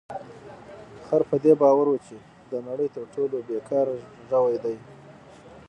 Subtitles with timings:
[1.05, 2.17] خر په دې باور و چې
[2.51, 3.95] د نړۍ تر ټولو بې کاره
[4.29, 4.75] ژوی دی.